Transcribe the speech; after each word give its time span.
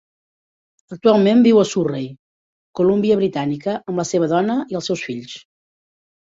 Actualment 0.95 1.43
viu 1.47 1.59
a 1.63 1.65
Surrey, 1.73 2.07
Colúmbia 2.81 3.21
Britànica, 3.21 3.77
amb 3.91 4.03
la 4.03 4.09
seva 4.15 4.33
dona 4.35 4.59
i 4.75 4.83
els 4.83 4.93
seus 4.93 5.09
fills. 5.13 5.41